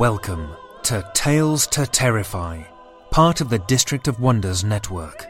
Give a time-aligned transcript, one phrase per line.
[0.00, 2.62] Welcome to Tales to Terrify,
[3.10, 5.26] part of the District of Wonders network.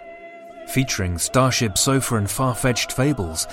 [0.69, 3.49] Featuring Starship Sofa and far fetched fables,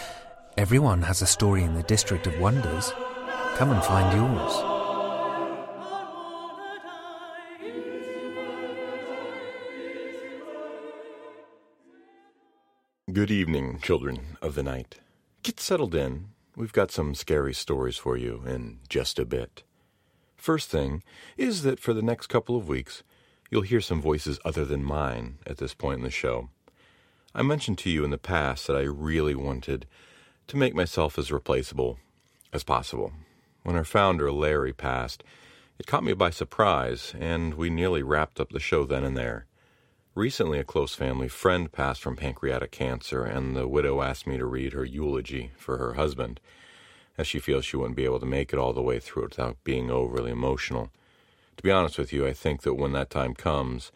[0.60, 2.94] everyone has a story in the District of Wonders.
[3.56, 4.54] Come and find yours.
[13.12, 15.00] Good evening, children of the night.
[15.42, 16.28] Get settled in.
[16.56, 19.64] We've got some scary stories for you in just a bit.
[20.38, 21.04] First thing
[21.36, 23.04] is that for the next couple of weeks,
[23.50, 26.50] you'll hear some voices other than mine at this point in the show.
[27.36, 29.88] I mentioned to you in the past that I really wanted
[30.48, 32.00] to make myself as replaceable
[32.54, 33.12] as possible.
[33.64, 35.24] When our founder, Larry, passed,
[35.78, 39.46] it caught me by surprise, and we nearly wrapped up the show then and there.
[40.16, 44.46] Recently, a close family friend passed from pancreatic cancer, and the widow asked me to
[44.46, 46.40] read her eulogy for her husband,
[47.18, 49.38] as she feels she wouldn't be able to make it all the way through it
[49.38, 50.92] without being overly emotional.
[51.58, 53.92] To be honest with you, I think that when that time comes,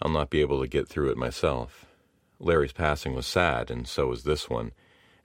[0.00, 1.86] I'll not be able to get through it myself.
[2.40, 4.72] Larry's passing was sad, and so was this one,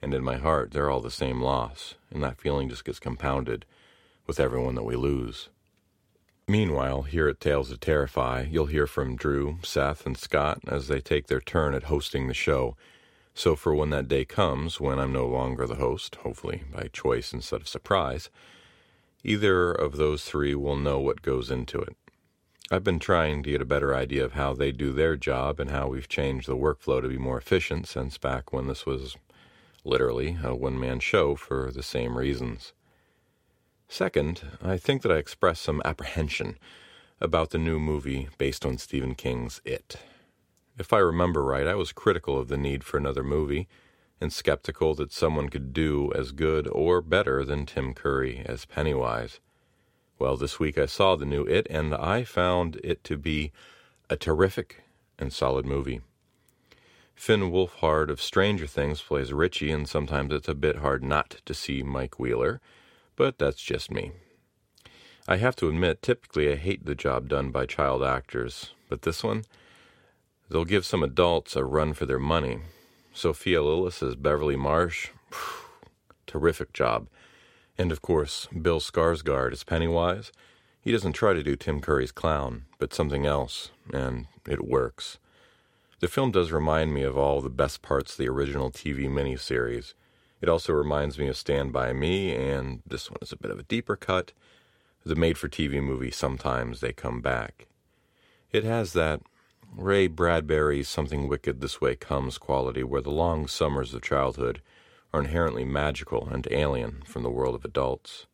[0.00, 3.64] and in my heart, they're all the same loss, and that feeling just gets compounded
[4.26, 5.48] with everyone that we lose.
[6.46, 11.00] Meanwhile, here at Tales of Terrify, you'll hear from Drew, Seth, and Scott as they
[11.00, 12.76] take their turn at hosting the show.
[13.38, 17.32] So, for when that day comes, when I'm no longer the host, hopefully by choice
[17.32, 18.30] instead of surprise,
[19.22, 21.96] either of those three will know what goes into it.
[22.68, 25.70] I've been trying to get a better idea of how they do their job and
[25.70, 29.16] how we've changed the workflow to be more efficient since back when this was
[29.84, 32.72] literally a one man show for the same reasons.
[33.86, 36.58] Second, I think that I expressed some apprehension
[37.20, 39.94] about the new movie based on Stephen King's It.
[40.78, 43.66] If I remember right, I was critical of the need for another movie
[44.20, 49.40] and skeptical that someone could do as good or better than Tim Curry as Pennywise.
[50.20, 53.50] Well, this week I saw the new It, and I found it to be
[54.08, 54.84] a terrific
[55.18, 56.00] and solid movie.
[57.14, 61.54] Finn Wolfhard of Stranger Things plays Richie, and sometimes it's a bit hard not to
[61.54, 62.60] see Mike Wheeler,
[63.16, 64.12] but that's just me.
[65.26, 69.24] I have to admit, typically I hate the job done by child actors, but this
[69.24, 69.44] one,
[70.48, 72.60] they'll give some adults a run for their money.
[73.12, 75.08] Sophia Lillis as Beverly Marsh,
[76.26, 77.08] terrific job.
[77.76, 80.32] And of course, Bill Skarsgård as Pennywise.
[80.80, 85.18] He doesn't try to do Tim Curry's clown, but something else, and it works.
[86.00, 89.94] The film does remind me of all the best parts of the original TV miniseries.
[90.40, 93.58] It also reminds me of Stand By Me, and this one is a bit of
[93.58, 94.32] a deeper cut.
[95.04, 97.66] The made for TV movie Sometimes They Come Back.
[98.52, 99.22] It has that
[99.76, 104.60] Ray Bradbury's Something Wicked This Way Comes quality where the long summers of childhood
[105.12, 108.26] are inherently magical and alien from the world of adults.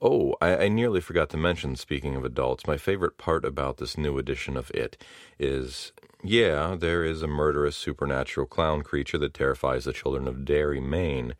[0.00, 3.98] Oh, I, I nearly forgot to mention, speaking of adults, my favorite part about this
[3.98, 5.02] new edition of It
[5.38, 5.92] is
[6.22, 11.34] yeah, there is a murderous supernatural clown creature that terrifies the children of Derry, Maine,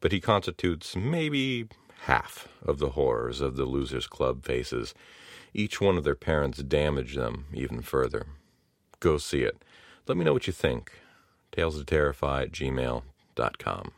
[0.00, 1.68] but he constitutes maybe
[2.02, 4.94] half of the horrors of the Losers Club faces.
[5.52, 8.26] Each one of their parents damaged them even further.
[9.04, 9.62] Go see it.
[10.08, 10.90] Let me know what you think.
[11.52, 13.92] Tales to Terrify at gmail.com.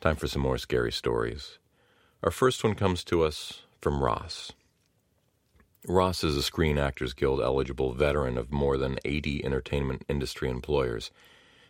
[0.00, 1.60] Time for some more scary stories.
[2.20, 4.50] Our first one comes to us from Ross.
[5.86, 11.12] Ross is a Screen Actors Guild eligible veteran of more than 80 entertainment industry employers.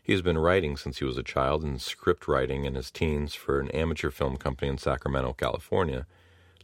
[0.03, 3.35] He has been writing since he was a child and script writing in his teens
[3.35, 6.07] for an amateur film company in Sacramento, California,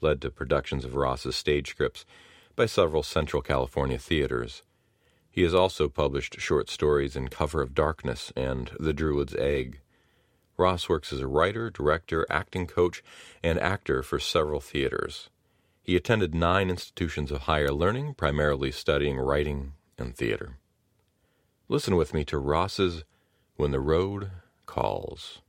[0.01, 2.07] led to productions of Ross's stage scripts
[2.57, 4.63] by several Central California theaters.
[5.33, 9.81] He has also published short stories in Cover of Darkness and The Druid's Egg.
[10.59, 13.03] Ross works as a writer, director, acting coach,
[13.43, 15.31] and actor for several theaters.
[15.83, 20.59] He attended nine institutions of higher learning, primarily studying writing and theater.
[21.67, 23.05] Listen with me to Ross's
[23.57, 24.33] when the road
[24.67, 25.41] calls.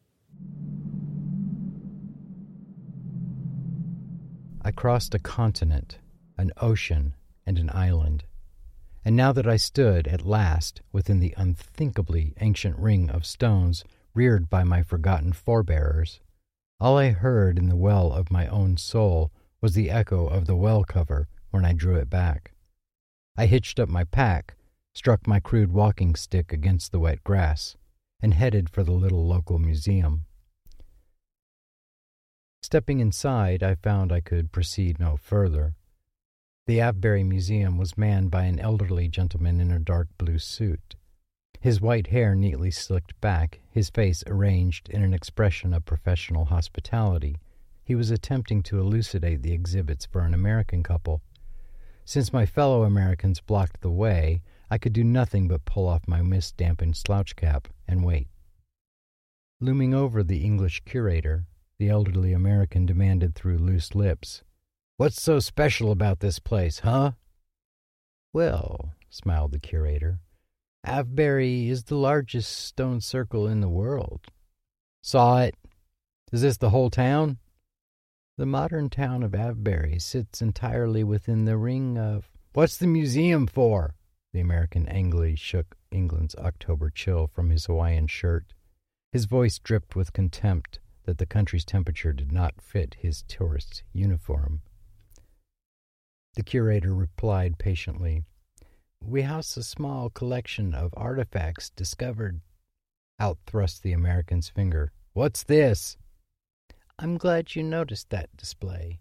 [4.62, 6.00] I crossed a continent,
[6.38, 7.16] an ocean,
[7.46, 8.24] and an island.
[9.06, 13.84] And now that I stood, at last, within the unthinkably ancient ring of stones
[14.14, 16.22] reared by my forgotten forebears,
[16.80, 20.56] all I heard in the well of my own soul was the echo of the
[20.56, 22.52] well cover when I drew it back.
[23.36, 24.56] I hitched up my pack,
[24.94, 27.76] struck my crude walking stick against the wet grass,
[28.22, 30.26] and headed for the little local museum.
[32.62, 35.76] Stepping inside, I found I could proceed no further.
[36.66, 40.96] The Avebury Museum was manned by an elderly gentleman in a dark blue suit.
[41.60, 47.38] His white hair neatly slicked back, his face arranged in an expression of professional hospitality,
[47.84, 51.22] he was attempting to elucidate the exhibits for an American couple.
[52.06, 56.22] Since my fellow Americans blocked the way, I could do nothing but pull off my
[56.22, 58.30] mist dampened slouch cap and wait.
[59.60, 61.46] Looming over the English curator,
[61.78, 64.44] the elderly American demanded through loose lips,
[64.98, 67.14] What's so special about this place, huh?
[68.32, 70.20] Well, smiled the curator,
[70.86, 74.28] Avebury is the largest stone circle in the world.
[75.02, 75.56] Saw it.
[76.32, 77.38] Is this the whole town?
[78.38, 82.30] The modern town of Avebury sits entirely within the ring of.
[82.54, 83.96] What's the museum for?
[84.34, 88.54] The American angrily shook England's October chill from his Hawaiian shirt.
[89.12, 94.62] His voice dripped with contempt that the country's temperature did not fit his tourist's uniform.
[96.36, 98.24] The curator replied patiently,
[99.00, 102.42] We house a small collection of artifacts discovered.
[103.20, 104.92] Out thrust the American's finger.
[105.14, 105.98] What's this?
[106.98, 109.00] I'm glad you noticed that display.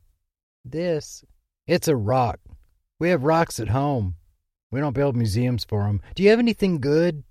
[0.64, 1.25] This,
[1.67, 2.40] it's a rock.
[2.99, 4.17] We have rocks at home.
[4.70, 6.00] We don't build museums for 'em.
[6.14, 7.25] Do you have anything good?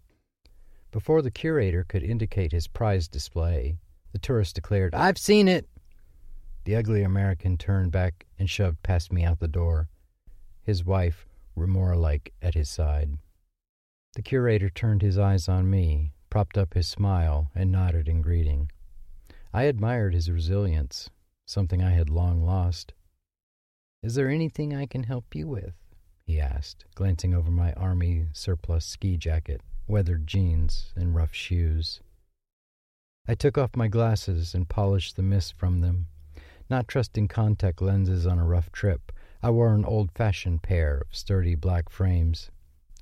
[0.92, 3.78] Before the curator could indicate his prized display,
[4.12, 5.70] the tourist declared, I've seen it.
[6.64, 9.90] The ugly American turned back and shoved past me out the door,
[10.62, 13.18] his wife remora like at his side.
[14.14, 18.70] The curator turned his eyes on me, propped up his smile, and nodded in greeting.
[19.54, 21.10] I admired his resilience,
[21.46, 22.94] something I had long lost.
[24.04, 25.74] Is there anything I can help you with?
[26.26, 32.02] he asked, glancing over my army surplus ski jacket, weathered jeans, and rough shoes.
[33.28, 36.08] I took off my glasses and polished the mist from them.
[36.72, 39.12] Not trusting contact lenses on a rough trip,
[39.44, 42.50] I wore an old fashioned pair of sturdy black frames.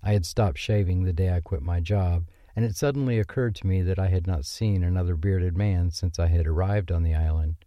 [0.01, 3.67] I had stopped shaving the day I quit my job, and it suddenly occurred to
[3.67, 7.13] me that I had not seen another bearded man since I had arrived on the
[7.13, 7.57] island,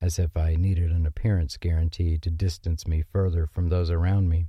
[0.00, 4.46] as if I needed an appearance guarantee to distance me further from those around me.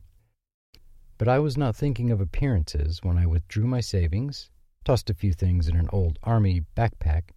[1.18, 4.52] But I was not thinking of appearances when I withdrew my savings,
[4.86, 7.32] tossed a few things in an old army backpack,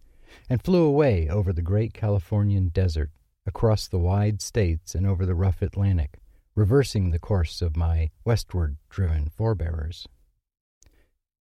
[0.47, 3.09] and flew away over the great Californian desert,
[3.45, 6.19] across the wide states and over the rough Atlantic,
[6.55, 10.07] reversing the course of my westward driven forebears.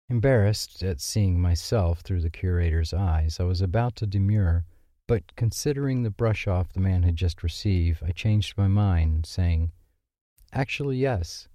[0.08, 4.64] Embarrassed at seeing myself through the curator's eyes, I was about to demur,
[5.06, 9.72] but considering the brush off the man had just received, I changed my mind, saying,
[10.52, 11.48] Actually, yes.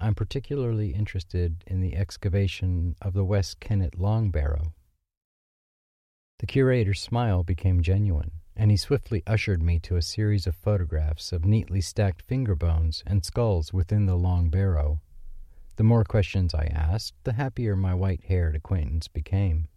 [0.00, 4.72] I'm particularly interested in the excavation of the West Kennet Long Barrow.
[6.38, 8.30] The curator's smile became genuine,
[8.60, 13.04] and he swiftly ushered me to a series of photographs of neatly stacked finger bones
[13.06, 15.00] and skulls within the long barrow.
[15.76, 19.68] The more questions I asked, the happier my white haired acquaintance became.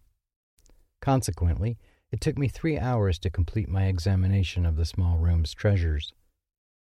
[0.99, 1.77] Consequently,
[2.11, 6.11] it took me three hours to complete my examination of the small room's treasures.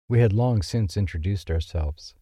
[0.09, 2.15] We had long since introduced ourselves.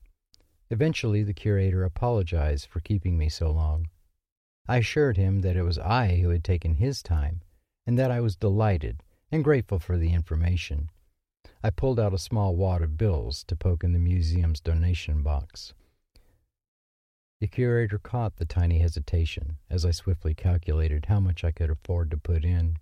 [0.70, 3.88] Eventually, the curator apologized for keeping me so long.
[4.68, 7.42] I assured him that it was I who had taken his time,
[7.88, 10.90] and that I was delighted and grateful for the information.
[11.64, 15.74] I pulled out a small wad of bills to poke in the museum's donation box.
[17.42, 22.12] The curator caught the tiny hesitation as I swiftly calculated how much I could afford
[22.12, 22.78] to put in.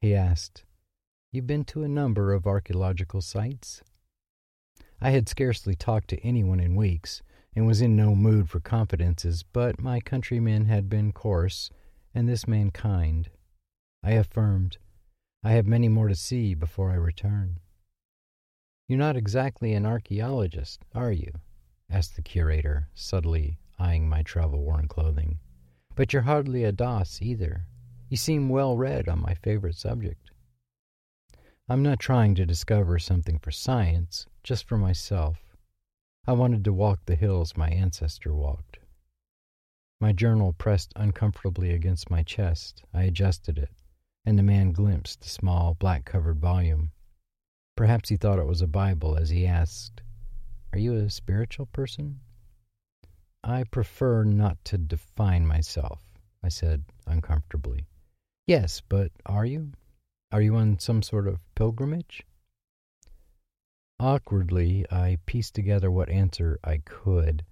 [0.00, 0.64] He asked,
[1.30, 3.82] You've been to a number of archaeological sites?
[5.00, 7.22] I had scarcely talked to anyone in weeks
[7.54, 11.70] and was in no mood for confidences, but my countrymen had been coarse,
[12.14, 13.30] and this man kind.
[14.02, 14.78] I affirmed,
[15.44, 17.58] I have many more to see before I return.
[18.86, 21.32] You're not exactly an archaeologist, are you?
[21.90, 25.40] asked the curator, subtly eyeing my travel worn clothing.
[25.96, 27.66] But you're hardly a Doss either.
[28.08, 30.30] You seem well read on my favorite subject.
[31.68, 35.38] I'm not trying to discover something for science, just for myself.
[36.26, 38.78] I wanted to walk the hills my ancestor walked.
[40.00, 42.84] My journal pressed uncomfortably against my chest.
[42.94, 43.70] I adjusted it,
[44.24, 46.92] and the man glimpsed the small, black covered volume.
[47.76, 50.02] Perhaps he thought it was a Bible as he asked,
[50.72, 52.20] Are you a spiritual person?
[53.42, 56.00] I prefer not to define myself,
[56.42, 57.86] I said uncomfortably.
[58.46, 59.72] Yes, but are you?
[60.30, 62.24] Are you on some sort of pilgrimage?
[63.98, 67.44] Awkwardly, I pieced together what answer I could,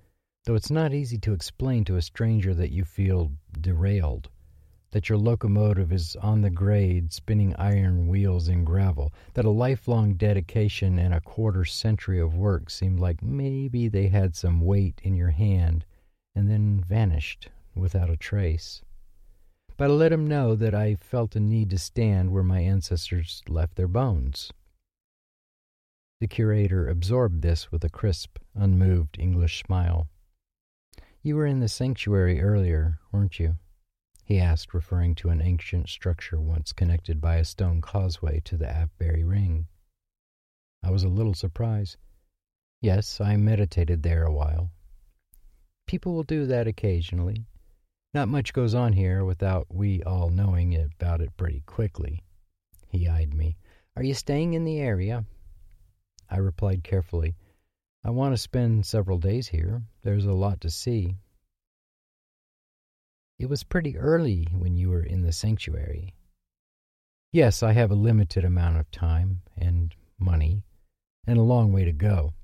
[0.44, 4.28] though it's not easy to explain to a stranger that you feel derailed,
[4.90, 10.14] that your locomotive is on the grade, spinning iron wheels in gravel, that a lifelong
[10.14, 15.14] dedication and a quarter century of work seemed like maybe they had some weight in
[15.14, 15.84] your hand
[16.34, 18.82] and then vanished without a trace.
[19.76, 23.42] But I let him know that I felt a need to stand where my ancestors
[23.48, 24.52] left their bones
[26.20, 30.06] the curator absorbed this with a crisp, unmoved English smile.
[31.22, 33.56] You were in the sanctuary earlier, weren't you?
[34.30, 38.68] He asked, referring to an ancient structure once connected by a stone causeway to the
[38.68, 39.66] Avebury Ring.
[40.84, 41.96] I was a little surprised.
[42.80, 44.70] Yes, I meditated there a while.
[45.88, 47.44] People will do that occasionally.
[48.14, 52.22] Not much goes on here without we all knowing about it pretty quickly.
[52.86, 53.56] He eyed me.
[53.96, 55.24] Are you staying in the area?
[56.28, 57.34] I replied carefully,
[58.04, 59.82] I want to spend several days here.
[60.02, 61.16] There's a lot to see.
[63.40, 66.12] It was pretty early when you were in the sanctuary.
[67.32, 70.62] Yes, I have a limited amount of time and money
[71.26, 72.34] and a long way to go.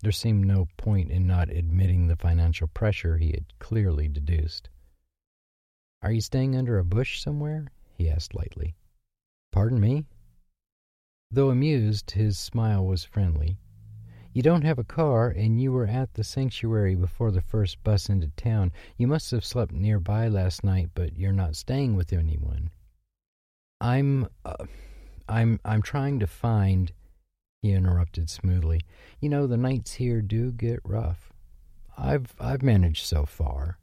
[0.00, 4.68] There seemed no point in not admitting the financial pressure he had clearly deduced.
[6.02, 7.68] Are you staying under a bush somewhere?
[7.96, 8.74] he asked lightly.
[9.52, 10.04] Pardon me?
[11.30, 13.56] Though amused, his smile was friendly.
[14.32, 18.08] You don't have a car, and you were at the sanctuary before the first bus
[18.08, 18.70] into town.
[18.96, 22.70] You must have slept nearby last night, but you're not staying with anyone.
[23.80, 24.66] I'm, uh,
[25.28, 26.92] I'm, I'm trying to find.
[27.62, 28.80] He interrupted smoothly.
[29.20, 31.32] You know, the nights here do get rough.
[31.98, 33.78] I've, I've managed so far.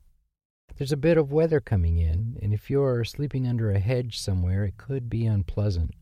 [0.78, 4.64] There's a bit of weather coming in, and if you're sleeping under a hedge somewhere,
[4.64, 5.94] it could be unpleasant.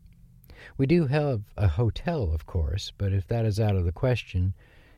[0.77, 4.53] We do have a hotel, of course, but if that is out of the question,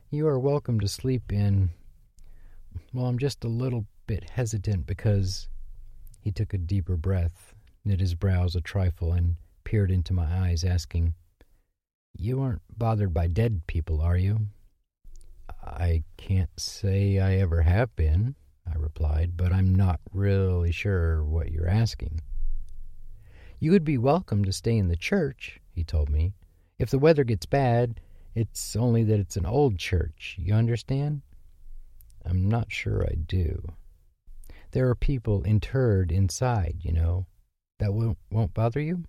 [0.09, 1.71] you are welcome to sleep in.
[2.93, 5.47] Well, I'm just a little bit hesitant because.
[6.19, 10.65] He took a deeper breath, knit his brows a trifle, and peered into my eyes,
[10.65, 11.13] asking,
[12.17, 14.47] You aren't bothered by dead people, are you?
[15.63, 18.35] I can't say I ever have been,
[18.69, 22.19] I replied, but I'm not really sure what you're asking.
[23.59, 26.33] You would be welcome to stay in the church, he told me.
[26.77, 27.99] If the weather gets bad,
[28.35, 30.35] it's only that it's an old church.
[30.37, 31.23] You understand?
[32.23, 33.67] I'm not sure I do.
[34.73, 37.25] There are people interred inside, you know.
[37.79, 39.05] That won't, won't bother you?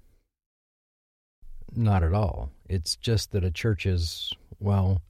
[1.77, 2.51] Not at all.
[2.71, 5.03] It's just that a church is, well,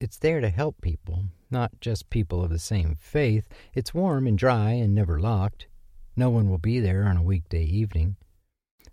[0.00, 3.48] it's there to help people, not just people of the same faith.
[3.74, 5.66] It's warm and dry and never locked.
[6.14, 8.14] No one will be there on a weekday evening.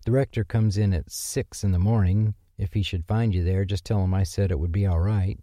[0.05, 2.33] The rector comes in at six in the morning.
[2.57, 4.99] If he should find you there, just tell him I said it would be all
[4.99, 5.39] right.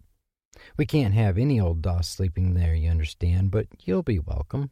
[0.77, 4.71] We can't have any old Doss sleeping there, you understand, but you'll be welcome.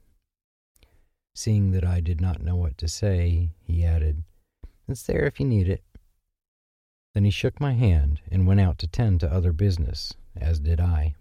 [1.34, 4.24] Seeing that I did not know what to say, he added,
[4.86, 5.82] It's there if you need it.
[7.14, 10.80] Then he shook my hand and went out to tend to other business, as did
[10.80, 11.14] I.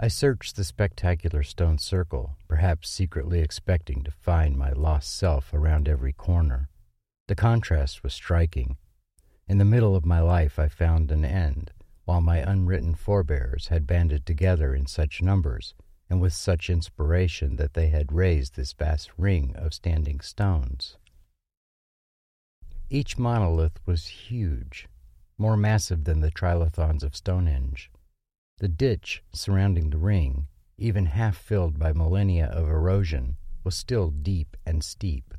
[0.00, 5.88] I searched the spectacular stone circle, perhaps secretly expecting to find my lost self around
[5.88, 6.68] every corner.
[7.26, 8.76] The contrast was striking.
[9.48, 11.72] In the middle of my life, I found an end,
[12.04, 15.74] while my unwritten forebears had banded together in such numbers
[16.08, 20.96] and with such inspiration that they had raised this vast ring of standing stones.
[22.88, 24.88] Each monolith was huge,
[25.36, 27.90] more massive than the trilithons of Stonehenge.
[28.58, 34.56] The ditch surrounding the ring, even half filled by millennia of erosion, was still deep
[34.66, 35.32] and steep.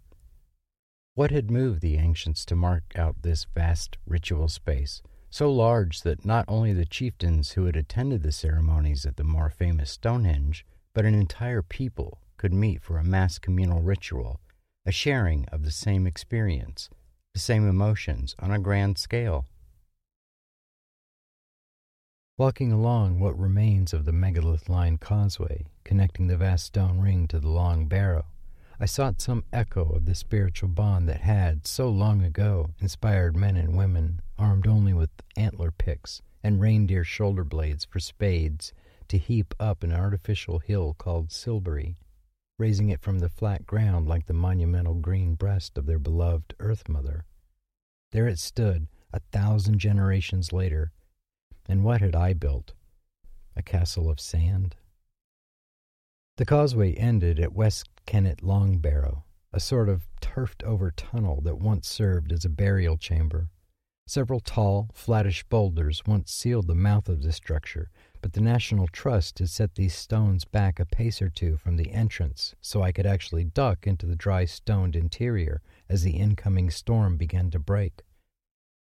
[1.15, 6.23] What had moved the ancients to mark out this vast ritual space, so large that
[6.23, 11.05] not only the chieftains who had attended the ceremonies at the more famous Stonehenge, but
[11.05, 14.39] an entire people could meet for a mass communal ritual,
[14.85, 16.89] a sharing of the same experience,
[17.33, 19.45] the same emotions on a grand scale?
[22.39, 27.37] Walking along what remains of the megalith lined causeway connecting the vast stone ring to
[27.37, 28.27] the long barrow,
[28.79, 33.57] I sought some echo of the spiritual bond that had, so long ago, inspired men
[33.57, 38.71] and women, armed only with antler picks and reindeer shoulder blades for spades,
[39.09, 41.97] to heap up an artificial hill called Silbury,
[42.57, 46.87] raising it from the flat ground like the monumental green breast of their beloved Earth
[46.87, 47.25] Mother.
[48.13, 50.93] There it stood, a thousand generations later,
[51.69, 52.73] and what had I built?
[53.55, 54.75] A castle of sand?
[56.37, 59.23] The causeway ended at West Kennet Long Barrow,
[59.53, 63.49] a sort of turfed over tunnel that once served as a burial chamber.
[64.07, 69.37] Several tall, flattish boulders once sealed the mouth of the structure, but the National Trust
[69.37, 73.05] had set these stones back a pace or two from the entrance so I could
[73.05, 78.01] actually duck into the dry stoned interior as the incoming storm began to break.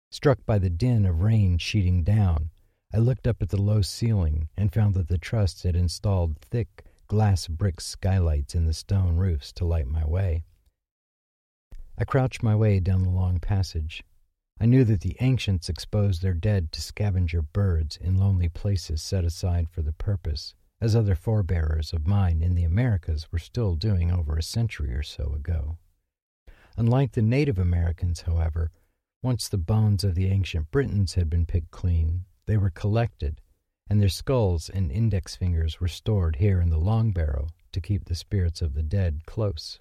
[0.09, 2.49] Struck by the din of rain sheeting down,
[2.95, 6.85] I looked up at the low ceiling and found that the Trust had installed thick
[7.07, 10.43] glass brick skylights in the stone roofs to light my way.
[11.97, 14.03] I crouched my way down the long passage.
[14.59, 19.25] I knew that the ancients exposed their dead to scavenger birds in lonely places set
[19.25, 24.11] aside for the purpose, as other forebearers of mine in the Americas were still doing
[24.11, 25.79] over a century or so ago.
[26.77, 28.71] Unlike the Native Americans, however,
[29.23, 33.41] once the bones of the ancient Britons had been picked clean, they were collected,
[33.89, 38.05] and their skulls and index fingers were stored here in the long barrow to keep
[38.05, 39.79] the spirits of the dead close.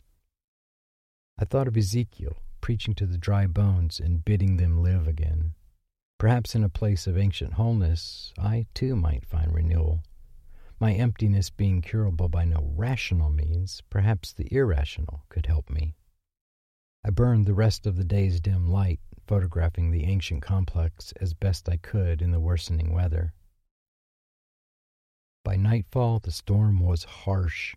[1.39, 5.55] I thought of Ezekiel preaching to the dry bones and bidding them live again.
[6.19, 10.03] Perhaps in a place of ancient wholeness, I too might find renewal.
[10.79, 15.97] My emptiness being curable by no rational means, perhaps the irrational could help me.
[17.05, 21.69] I burned the rest of the day's dim light photographing the ancient complex as best
[21.69, 23.35] I could in the worsening weather.
[25.45, 27.75] By nightfall, the storm was harsh.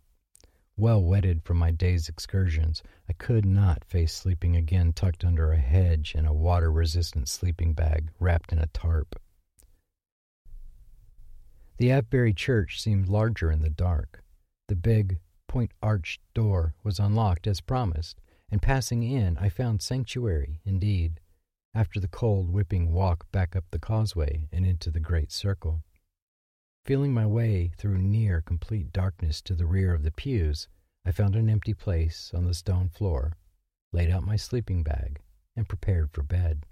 [0.78, 5.58] Well wetted from my day's excursions, I could not face sleeping again tucked under a
[5.58, 9.20] hedge in a water resistant sleeping bag wrapped in a tarp.
[11.78, 14.24] The Avebury church seemed larger in the dark.
[14.68, 20.60] The big, point arched door was unlocked as promised, and passing in, I found sanctuary
[20.66, 21.20] indeed
[21.76, 25.84] after the cold, whipping walk back up the causeway and into the great circle.
[26.86, 30.70] Feeling my way through near complete darkness to the rear of the pews,
[31.06, 33.34] I found an empty place on the stone floor,
[33.92, 35.20] laid out my sleeping bag,
[35.54, 36.64] and prepared for bed.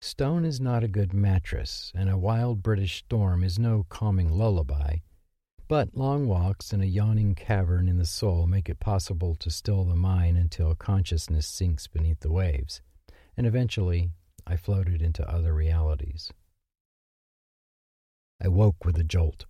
[0.00, 4.98] Stone is not a good mattress, and a wild British storm is no calming lullaby,
[5.66, 9.84] but long walks in a yawning cavern in the soul make it possible to still
[9.84, 12.80] the mind until consciousness sinks beneath the waves
[13.36, 14.10] and eventually
[14.46, 16.32] I floated into other realities.
[18.42, 19.46] I woke with a jolt.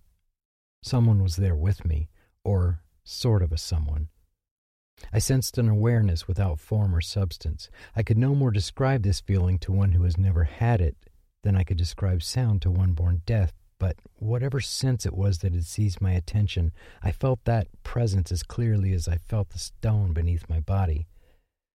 [0.83, 2.09] Someone was there with me,
[2.43, 4.09] or sort of a someone.
[5.11, 7.69] I sensed an awareness without form or substance.
[7.95, 10.95] I could no more describe this feeling to one who has never had it
[11.41, 15.53] than I could describe sound to one born deaf, but whatever sense it was that
[15.53, 20.13] had seized my attention, I felt that presence as clearly as I felt the stone
[20.13, 21.07] beneath my body.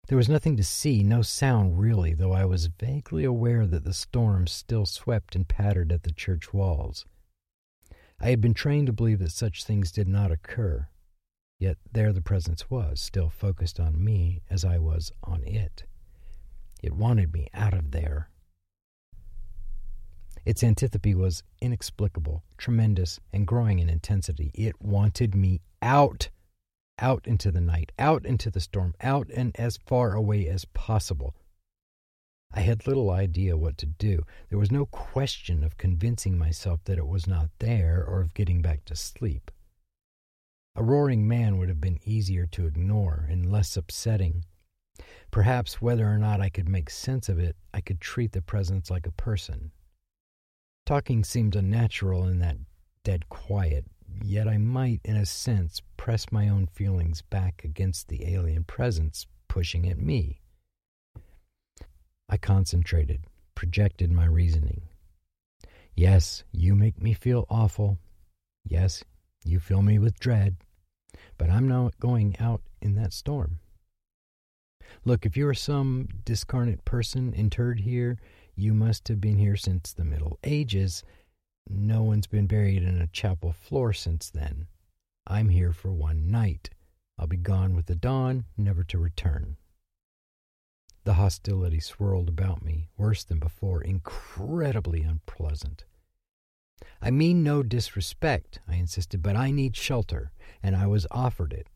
[0.08, 3.92] There was nothing to see, no sound really, though I was vaguely aware that the
[3.92, 7.04] storm still swept and pattered at the church walls.
[8.18, 10.88] I had been trained to believe that such things did not occur,
[11.58, 15.84] yet there the presence was, still focused on me as I was on it.
[16.82, 18.30] It wanted me out of there.
[20.46, 24.52] Its antipathy was inexplicable, tremendous, and growing in intensity.
[24.54, 26.30] It wanted me out
[26.98, 31.34] out into the night, out into the storm, out and as far away as possible.
[32.52, 34.24] I had little idea what to do.
[34.48, 38.62] There was no question of convincing myself that it was not there or of getting
[38.62, 39.50] back to sleep.
[40.74, 44.44] A roaring man would have been easier to ignore and less upsetting.
[45.30, 48.90] Perhaps whether or not I could make sense of it, I could treat the presence
[48.90, 49.72] like a person.
[50.86, 52.56] Talking seemed unnatural in that
[53.04, 53.84] dead quiet,
[54.22, 59.26] yet I might, in a sense, press my own feelings back against the alien presence
[59.48, 60.40] pushing at me.
[62.28, 64.82] I concentrated, projected my reasoning.
[65.94, 67.98] Yes, you make me feel awful.
[68.64, 69.02] Yes,
[69.44, 70.56] you fill me with dread.
[71.38, 73.58] But I'm not going out in that storm.
[75.04, 78.18] Look, if you are some discarnate person interred here,
[78.54, 81.02] you must have been here since the Middle Ages.
[81.70, 84.68] No one's been buried in a chapel floor since then.
[85.26, 86.70] I'm here for one night.
[87.18, 89.56] I'll be gone with the dawn, never to return.
[91.04, 95.84] The hostility swirled about me, worse than before, incredibly unpleasant.
[97.02, 101.66] I mean no disrespect, I insisted, but I need shelter, and I was offered it.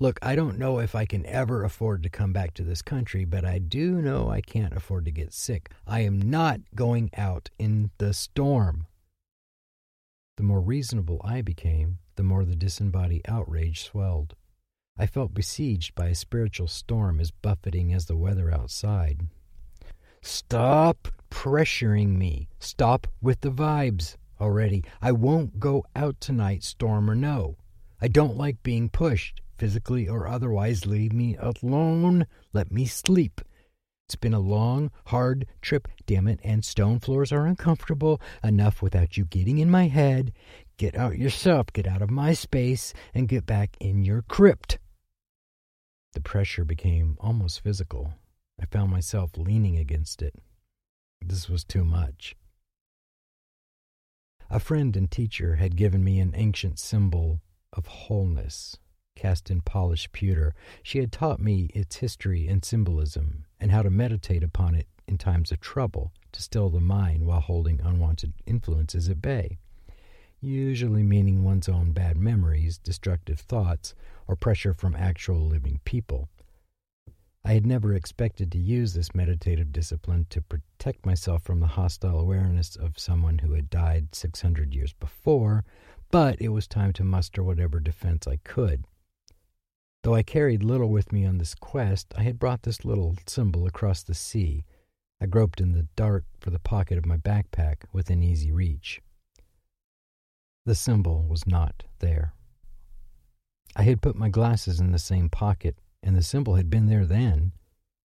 [0.00, 3.24] Look, I don't know if I can ever afford to come back to this country,
[3.24, 5.70] but I do know I can't afford to get sick.
[5.86, 8.86] I am not going out in the storm.
[10.36, 14.34] The more reasonable I became, the more the disembodied outrage swelled.
[14.98, 19.28] I felt besieged by a spiritual storm as buffeting as the weather outside.
[20.22, 22.48] Stop pressuring me.
[22.58, 24.84] Stop with the vibes already.
[25.00, 27.56] I won't go out tonight, storm or no.
[28.00, 30.86] I don't like being pushed physically or otherwise.
[30.86, 32.26] Leave me alone.
[32.52, 33.40] Let me sleep.
[34.06, 39.16] It's been a long, hard trip, damn it, and stone floors are uncomfortable enough without
[39.16, 40.32] you getting in my head.
[40.76, 44.78] Get out yourself, get out of my space, and get back in your crypt.
[46.12, 48.12] The pressure became almost physical.
[48.60, 50.34] I found myself leaning against it.
[51.20, 52.36] This was too much.
[54.50, 57.40] A friend and teacher had given me an ancient symbol
[57.72, 58.76] of wholeness
[59.16, 60.54] cast in polished pewter.
[60.82, 65.18] She had taught me its history and symbolism, and how to meditate upon it in
[65.18, 69.58] times of trouble to still the mind while holding unwanted influences at bay,
[70.40, 73.94] usually meaning one's own bad memories, destructive thoughts,
[74.26, 76.28] or pressure from actual living people.
[77.44, 82.18] I had never expected to use this meditative discipline to protect myself from the hostile
[82.18, 85.64] awareness of someone who had died 600 years before,
[86.10, 88.84] but it was time to muster whatever defense I could.
[90.04, 93.66] Though I carried little with me on this quest, I had brought this little symbol
[93.66, 94.66] across the sea.
[95.18, 99.00] I groped in the dark for the pocket of my backpack within easy reach.
[100.66, 102.34] The symbol was not there.
[103.74, 107.06] I had put my glasses in the same pocket, and the symbol had been there
[107.06, 107.52] then.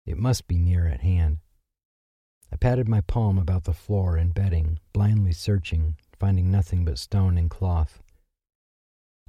[0.08, 1.38] It must be near at hand.
[2.52, 7.38] I patted my palm about the floor and bedding, blindly searching, finding nothing but stone
[7.38, 8.02] and cloth.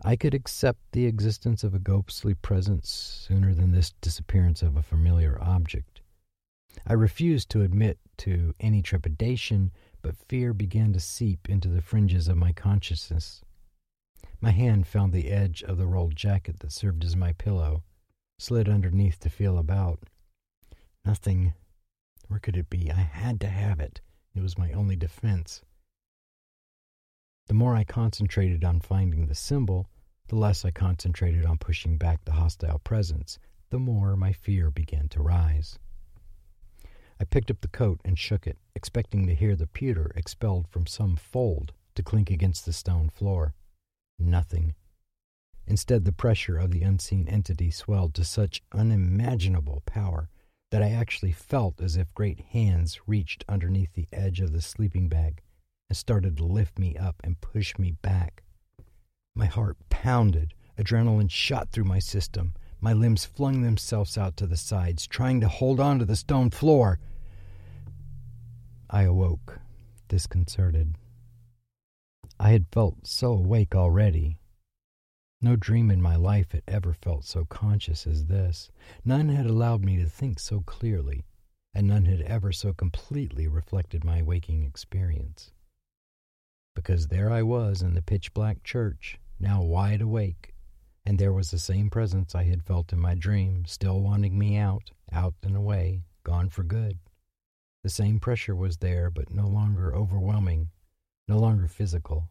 [0.02, 4.82] I could accept the existence of a ghostly presence sooner than this disappearance of a
[4.82, 6.00] familiar object.
[6.86, 12.28] I refused to admit to any trepidation, but fear began to seep into the fringes
[12.28, 13.42] of my consciousness.
[14.40, 17.82] My hand found the edge of the rolled jacket that served as my pillow,
[18.38, 20.00] slid underneath to feel about.
[21.04, 21.54] Nothing.
[22.28, 22.90] Where could it be?
[22.90, 24.02] I had to have it.
[24.34, 25.62] It was my only defense.
[27.46, 29.88] The more I concentrated on finding the symbol,
[30.26, 33.38] the less I concentrated on pushing back the hostile presence,
[33.70, 35.78] the more my fear began to rise.
[37.20, 40.86] I picked up the coat and shook it, expecting to hear the pewter expelled from
[40.86, 43.54] some fold to clink against the stone floor.
[44.18, 44.74] Nothing.
[45.68, 50.30] Instead, the pressure of the unseen entity swelled to such unimaginable power
[50.72, 55.08] that I actually felt as if great hands reached underneath the edge of the sleeping
[55.08, 55.42] bag
[55.88, 58.42] and started to lift me up and push me back.
[59.34, 62.54] My heart pounded, adrenaline shot through my system.
[62.80, 66.50] My limbs flung themselves out to the sides, trying to hold on to the stone
[66.50, 66.98] floor.
[68.90, 69.60] I awoke,
[70.08, 70.96] disconcerted.
[72.38, 74.38] I had felt so awake already.
[75.40, 78.70] No dream in my life had ever felt so conscious as this.
[79.04, 81.24] None had allowed me to think so clearly,
[81.74, 85.52] and none had ever so completely reflected my waking experience
[86.76, 90.54] because there I was in the pitch black church, now wide awake,
[91.04, 94.56] and there was the same presence I had felt in my dream, still wanting me
[94.56, 96.98] out, out and away, gone for good.
[97.82, 100.70] The same pressure was there, but no longer overwhelming,
[101.26, 102.28] no longer physical.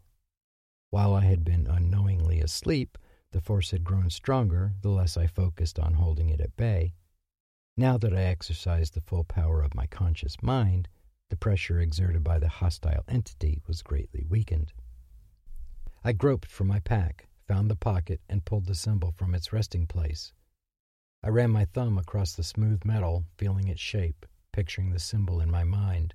[0.92, 2.98] While I had been unknowingly asleep,
[3.32, 6.94] the force had grown stronger the less I focused on holding it at bay.
[7.76, 10.88] Now that I exercised the full power of my conscious mind,
[11.30, 14.74] the pressure exerted by the hostile entity was greatly weakened.
[16.04, 19.88] I groped for my pack, found the pocket, and pulled the symbol from its resting
[19.88, 20.34] place.
[21.24, 25.50] I ran my thumb across the smooth metal, feeling its shape, picturing the symbol in
[25.50, 26.14] my mind.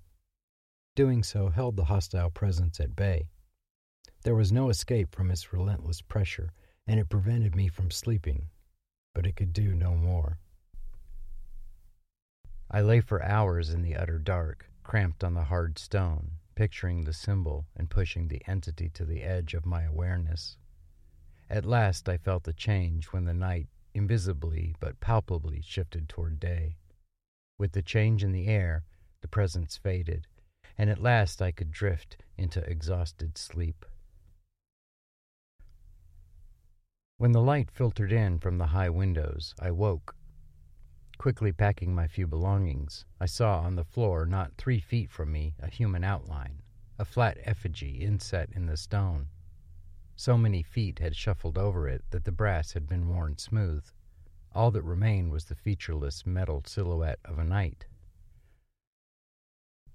[0.94, 3.28] Doing so held the hostile presence at bay.
[4.22, 6.52] There was no escape from its relentless pressure,
[6.86, 8.48] and it prevented me from sleeping,
[9.14, 10.38] but it could do no more.
[12.70, 17.12] I lay for hours in the utter dark, cramped on the hard stone, picturing the
[17.12, 20.56] symbol and pushing the entity to the edge of my awareness.
[21.48, 26.74] At last I felt the change when the night invisibly but palpably shifted toward day.
[27.56, 28.82] With the change in the air,
[29.20, 30.26] the presence faded,
[30.76, 33.86] and at last I could drift into exhausted sleep.
[37.16, 40.16] When the light filtered in from the high windows, I woke.
[41.20, 45.54] Quickly packing my few belongings, I saw on the floor, not three feet from me,
[45.58, 46.62] a human outline,
[46.98, 49.28] a flat effigy inset in the stone.
[50.16, 53.84] So many feet had shuffled over it that the brass had been worn smooth.
[54.54, 57.84] All that remained was the featureless metal silhouette of a knight.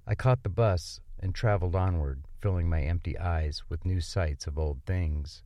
[0.06, 4.60] I caught the bus and traveled onward, filling my empty eyes with new sights of
[4.60, 5.42] old things.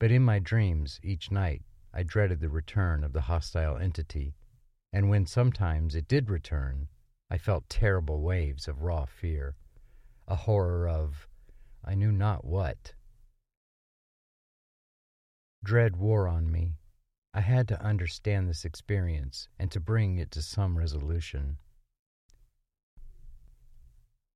[0.00, 1.62] But in my dreams, each night,
[1.94, 4.34] I dreaded the return of the hostile entity,
[4.92, 6.88] and when sometimes it did return,
[7.30, 9.54] I felt terrible waves of raw fear,
[10.28, 11.26] a horror of
[11.84, 12.94] I knew not what.
[15.64, 16.76] Dread wore on me.
[17.32, 21.56] I had to understand this experience and to bring it to some resolution.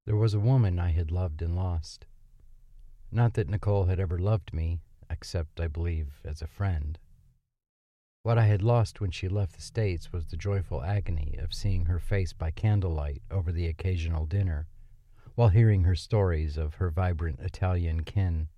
[0.07, 2.07] There was a woman I had loved and lost.
[3.11, 6.99] Not that Nicole had ever loved me, except, I believe, as a friend.
[8.27, 11.85] What I had lost when she left the States was the joyful agony of seeing
[11.85, 14.67] her face by candlelight over the occasional dinner,
[15.37, 18.49] while hearing her stories of her vibrant Italian kin.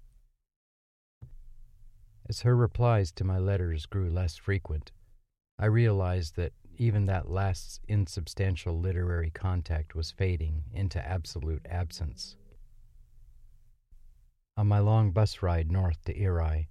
[2.27, 4.91] As her replies to my letters grew less frequent,
[5.59, 12.37] I realized that even that last insubstantial literary contact was fading into absolute absence.
[14.57, 16.71] On my long bus ride north to Erie,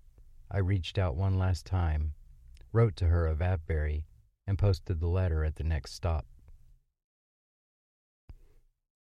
[0.49, 2.15] I reached out one last time,
[2.71, 4.05] wrote to her of Avebury,
[4.45, 6.25] and posted the letter at the next stop.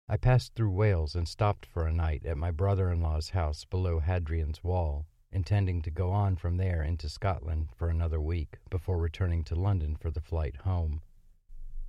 [0.08, 3.64] I passed through Wales and stopped for a night at my brother in law's house
[3.64, 8.98] below Hadrian's Wall intending to go on from there into Scotland for another week before
[8.98, 11.00] returning to London for the flight home.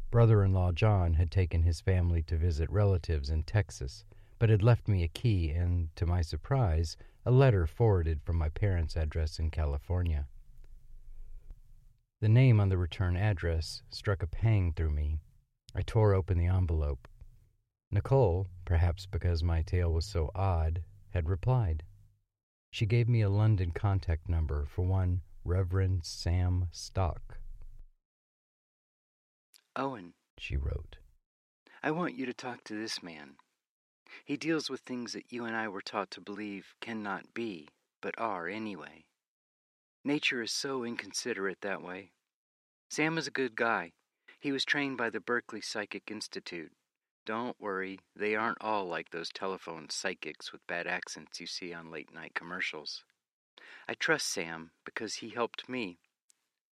[0.10, 4.06] Brother in law John had taken his family to visit relatives in Texas,
[4.40, 8.50] but had left me a key and, to my surprise, a letter forwarded from my
[8.50, 10.28] parents' address in California.
[12.24, 15.20] The name on the return address struck a pang through me.
[15.76, 17.10] I tore open the envelope.
[17.92, 21.84] Nicole, perhaps because my tale was so odd, had replied.
[22.72, 27.40] She gave me a London contact number for one Reverend Sam Stock.
[29.76, 31.00] Owen, she wrote,
[31.84, 33.36] I want you to talk to this man.
[34.24, 37.68] He deals with things that you and I were taught to believe cannot be,
[38.02, 39.04] but are anyway.
[40.06, 42.12] Nature is so inconsiderate that way.
[42.89, 43.94] Sam is a good guy.
[44.39, 46.74] He was trained by the Berkeley Psychic Institute.
[47.26, 51.89] Don't worry, they aren't all like those telephone psychics with bad accents you see on
[51.89, 53.06] late night commercials.
[53.88, 56.00] I trust Sam because he helped me.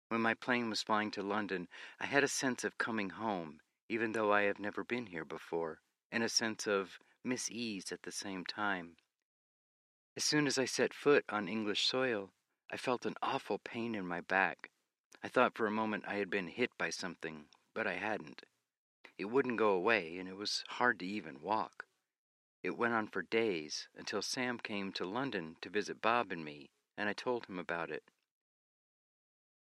[0.09, 1.67] When my plane was flying to London,
[1.99, 3.59] I had a sense of coming home,
[3.89, 5.81] even though I have never been here before,
[6.13, 8.99] and a sense of mis-ease at the same time.
[10.17, 12.31] As soon as I set foot on English soil,
[12.69, 14.71] I felt an awful pain in my back.
[15.23, 18.43] I thought for a moment I had been hit by something, but I hadn't.
[19.19, 21.87] It wouldn't go away, and it was hard to even walk.
[22.63, 26.71] It went on for days until Sam came to London to visit Bob and me,
[26.97, 28.03] and I told him about it.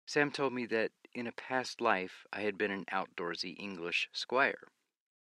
[0.06, 4.68] Sam told me that in a past life I had been an outdoorsy English squire.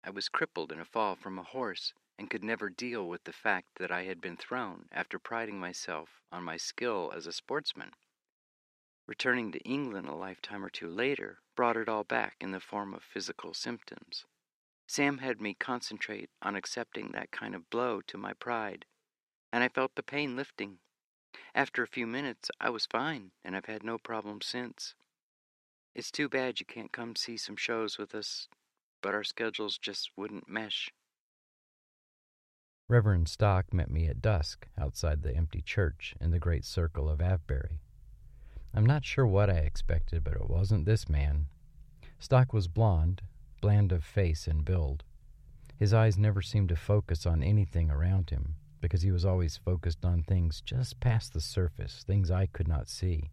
[0.03, 3.33] I was crippled in a fall from a horse and could never deal with the
[3.33, 7.93] fact that I had been thrown after priding myself on my skill as a sportsman.
[9.07, 12.93] Returning to England a lifetime or two later brought it all back in the form
[12.93, 14.27] of physical symptoms.
[14.87, 18.85] Sam had me concentrate on accepting that kind of blow to my pride,
[19.51, 20.81] and I felt the pain lifting.
[21.55, 24.95] After a few minutes, I was fine, and I've had no problems since.
[25.95, 28.47] It's too bad you can't come see some shows with us,
[29.01, 30.91] but our schedules just wouldn't mesh.
[32.91, 37.21] Reverend Stock met me at dusk outside the empty church in the great circle of
[37.21, 37.79] Avebury.
[38.75, 41.47] I'm not sure what I expected, but it wasn't this man.
[42.19, 43.23] Stock was blond,
[43.61, 45.05] bland of face and build.
[45.79, 50.05] His eyes never seemed to focus on anything around him, because he was always focused
[50.05, 53.31] on things just past the surface, things I could not see.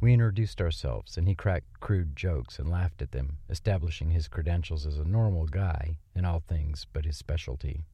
[0.00, 4.86] We introduced ourselves, and he cracked crude jokes and laughed at them, establishing his credentials
[4.86, 7.84] as a normal guy in all things but his specialty.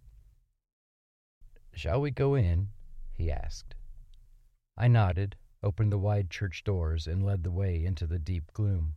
[1.76, 2.68] Shall we go in?
[3.12, 3.74] he asked.
[4.76, 8.96] I nodded, opened the wide church doors, and led the way into the deep gloom.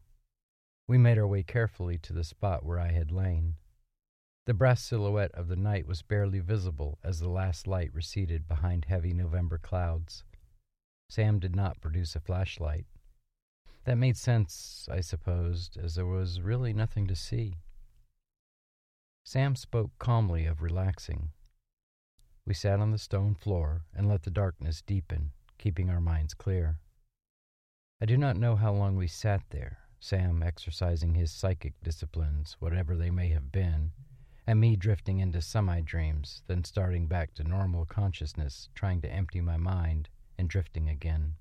[0.88, 3.56] We made our way carefully to the spot where I had lain.
[4.46, 8.86] The brass silhouette of the knight was barely visible as the last light receded behind
[8.86, 10.24] heavy November clouds.
[11.10, 12.86] Sam did not produce a flashlight.
[13.84, 17.56] That made sense, I supposed, as there was really nothing to see.
[19.24, 21.32] Sam spoke calmly of relaxing.
[22.48, 26.80] We sat on the stone floor and let the darkness deepen, keeping our minds clear.
[28.00, 32.96] I do not know how long we sat there, Sam exercising his psychic disciplines, whatever
[32.96, 33.92] they may have been,
[34.48, 39.42] and me drifting into semi dreams, then starting back to normal consciousness, trying to empty
[39.42, 40.08] my mind
[40.38, 41.36] and drifting again.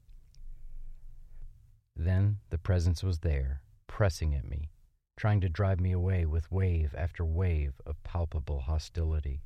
[1.94, 4.70] Then the presence was there, pressing at me,
[5.16, 9.42] trying to drive me away with wave after wave of palpable hostility.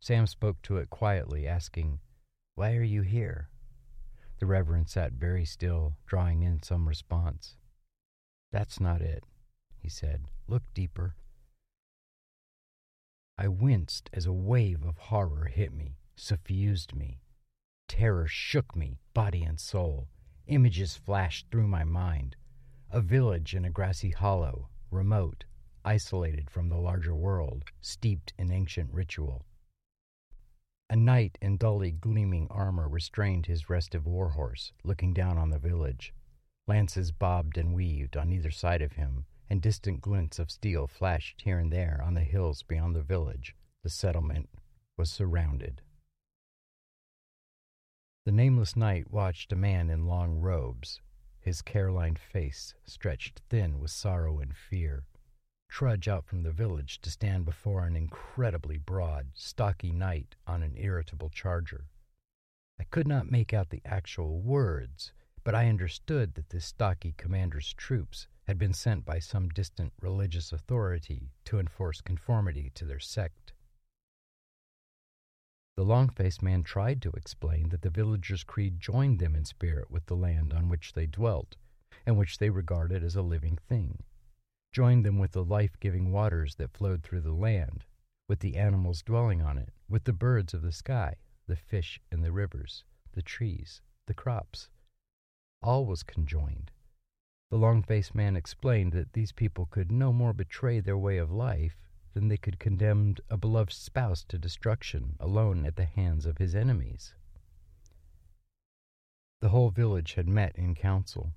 [0.00, 2.00] Sam spoke to it quietly, asking,
[2.54, 3.50] Why are you here?
[4.38, 7.56] The Reverend sat very still, drawing in some response.
[8.50, 9.24] That's not it,
[9.76, 10.24] he said.
[10.48, 11.14] Look deeper.
[13.36, 17.20] I winced as a wave of horror hit me, suffused me.
[17.86, 20.08] Terror shook me, body and soul.
[20.46, 22.36] Images flashed through my mind.
[22.90, 25.44] A village in a grassy hollow, remote,
[25.84, 29.44] isolated from the larger world, steeped in ancient ritual.
[30.92, 36.12] A knight in dully gleaming armor restrained his restive warhorse, looking down on the village.
[36.66, 41.42] Lances bobbed and weaved on either side of him, and distant glints of steel flashed
[41.42, 43.54] here and there on the hills beyond the village.
[43.84, 44.50] The settlement
[44.96, 45.80] was surrounded.
[48.24, 51.00] The nameless knight watched a man in long robes,
[51.38, 55.04] his care-lined face stretched thin with sorrow and fear
[55.70, 60.76] trudge out from the village to stand before an incredibly broad, stocky knight on an
[60.76, 61.84] irritable charger.
[62.78, 65.12] I could not make out the actual words,
[65.44, 70.52] but I understood that this stocky commander's troops had been sent by some distant religious
[70.52, 73.52] authority to enforce conformity to their sect.
[75.76, 79.88] The long faced man tried to explain that the villagers' creed joined them in spirit
[79.88, 81.56] with the land on which they dwelt,
[82.04, 84.02] and which they regarded as a living thing
[84.72, 87.84] joined them with the life giving waters that flowed through the land,
[88.28, 92.20] with the animals dwelling on it, with the birds of the sky, the fish in
[92.20, 94.68] the rivers, the trees, the crops.
[95.62, 96.70] All was conjoined.
[97.50, 101.32] The long faced man explained that these people could no more betray their way of
[101.32, 101.76] life
[102.14, 106.54] than they could condemn a beloved spouse to destruction alone at the hands of his
[106.54, 107.14] enemies.
[109.40, 111.32] The whole village had met in council.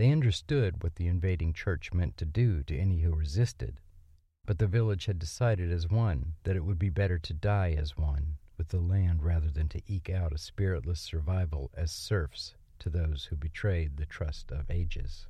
[0.00, 3.80] They understood what the invading church meant to do to any who resisted,
[4.46, 7.98] but the village had decided as one that it would be better to die as
[7.98, 12.88] one with the land rather than to eke out a spiritless survival as serfs to
[12.88, 15.26] those who betrayed the trust of ages.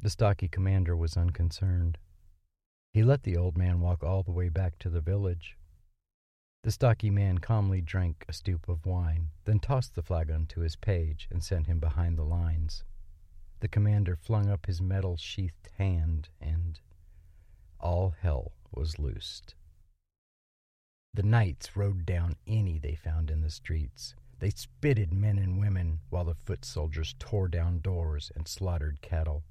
[0.00, 1.98] The stocky commander was unconcerned.
[2.92, 5.56] He let the old man walk all the way back to the village.
[6.64, 10.74] The stocky man calmly drank a stoup of wine, then tossed the flagon to his
[10.74, 12.82] page and sent him behind the lines.
[13.60, 16.80] The commander flung up his metal sheathed hand, and
[17.78, 19.54] all hell was loosed.
[21.12, 24.14] The knights rode down any they found in the streets.
[24.38, 29.44] They spitted men and women while the foot soldiers tore down doors and slaughtered cattle.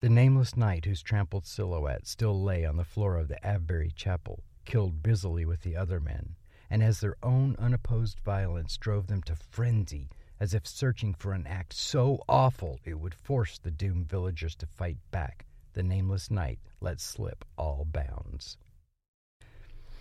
[0.00, 4.44] The nameless knight whose trampled silhouette still lay on the floor of the Avebury chapel
[4.64, 6.36] killed busily with the other men,
[6.70, 11.46] and as their own unopposed violence drove them to frenzy, as if searching for an
[11.46, 15.46] act so awful it would force the doomed villagers to fight back.
[15.72, 18.56] The nameless knight let slip all bounds.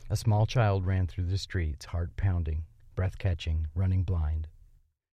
[0.09, 2.65] A small child ran through the streets, heart pounding,
[2.95, 4.47] breath catching, running blind.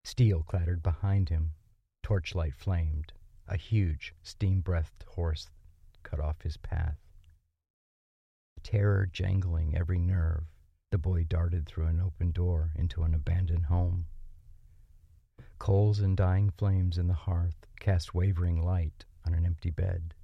[0.05, 1.53] Steel clattered behind him.
[2.03, 3.13] Torchlight flamed.
[3.47, 5.51] A huge, steam breathed horse
[6.03, 6.99] cut off his path.
[8.63, 10.45] Terror jangling every nerve,
[10.91, 14.07] the boy darted through an open door into an abandoned home.
[15.61, 20.15] Coals and dying flames in the hearth cast wavering light on an empty bed.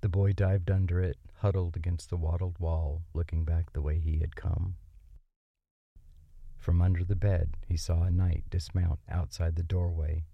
[0.00, 4.20] The boy dived under it, huddled against the wattled wall, looking back the way he
[4.20, 4.76] had come.
[6.56, 10.24] From under the bed, he saw a knight dismount outside the doorway,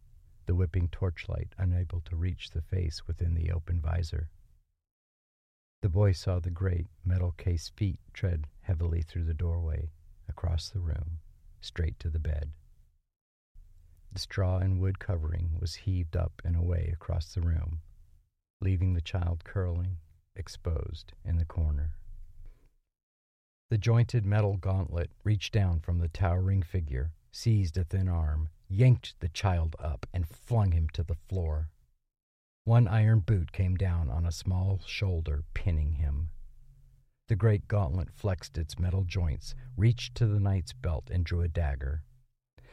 [0.47, 4.29] the whipping torchlight unable to reach the face within the open visor.
[5.83, 9.91] The boy saw the great metal case feet tread heavily through the doorway,
[10.29, 11.19] across the room,
[11.61, 12.53] straight to the bed.
[14.13, 17.81] The straw and wood covering was heaved up and away across the room,
[18.61, 19.99] leaving the child curling,
[20.35, 21.93] exposed, in the corner.
[23.71, 29.15] The jointed metal gauntlet reached down from the towering figure, seized a thin arm, yanked
[29.21, 31.71] the child up, and flung him to the floor.
[32.65, 36.31] One iron boot came down on a small shoulder, pinning him.
[37.29, 41.49] The great gauntlet flexed its metal joints, reached to the knight's belt, and drew a
[41.49, 42.03] dagger.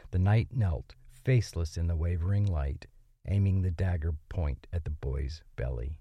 [0.10, 0.96] The knight knelt,
[1.28, 2.88] faceless in the wavering light,
[3.28, 6.00] aiming the dagger point at the boy's belly.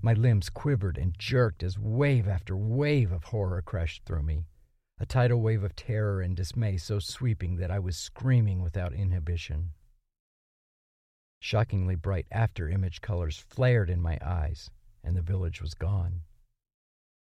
[0.00, 4.46] My limbs quivered and jerked as wave after wave of horror crashed through me,
[4.98, 9.72] a tidal wave of terror and dismay so sweeping that I was screaming without inhibition.
[11.40, 14.70] Shockingly bright after image colors flared in my eyes,
[15.04, 16.22] and the village was gone.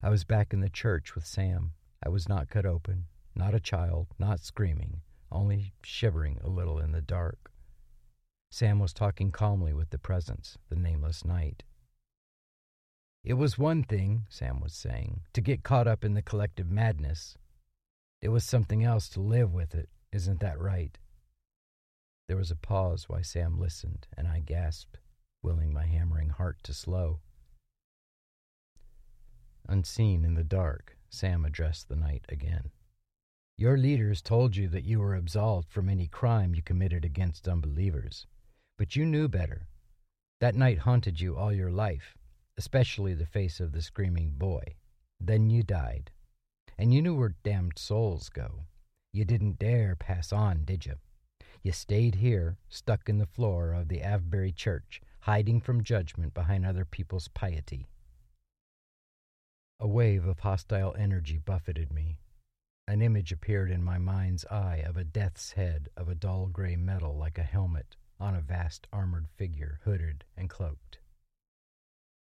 [0.02, 1.74] I was back in the church with Sam.
[2.04, 3.06] I was not cut open,
[3.36, 5.02] not a child, not screaming,
[5.32, 7.52] only shivering a little in the dark.
[8.52, 11.64] Sam was talking calmly with the presence, the nameless knight.
[13.24, 17.38] It was one thing, Sam was saying, to get caught up in the collective madness.
[18.22, 19.90] It was something else to live with it.
[20.12, 20.98] Isn't that right?
[22.28, 25.00] There was a pause while Sam listened, and I gasped,
[25.44, 27.20] willing my hammering heart to slow.
[29.68, 32.70] Unseen in the dark, Sam addressed the knight again.
[33.58, 38.28] Your leaders told you that you were absolved from any crime you committed against unbelievers,
[38.78, 39.68] but you knew better.
[40.42, 42.18] That night haunted you all your life,
[42.58, 44.76] especially the face of the screaming boy.
[45.22, 46.12] Then you died.
[46.78, 48.66] And you knew where damned souls go.
[49.14, 50.96] You didn't dare pass on, did you?
[51.64, 56.66] You stayed here, stuck in the floor of the Avebury Church, hiding from judgment behind
[56.66, 57.88] other people's piety.
[59.80, 62.20] A wave of hostile energy buffeted me.
[62.88, 66.76] An image appeared in my mind's eye of a death's head of a dull gray
[66.76, 71.00] metal like a helmet on a vast armored figure, hooded and cloaked.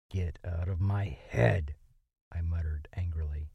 [0.10, 1.76] Get out of my head,
[2.32, 3.50] I muttered angrily.